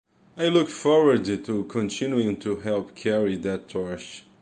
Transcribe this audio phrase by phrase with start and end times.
[0.35, 4.23] I look forward to continuing to help carry that torch.